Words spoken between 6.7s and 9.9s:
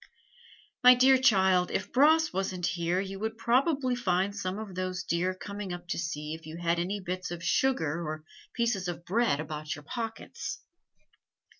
any bits of sugar or pieces of bread about your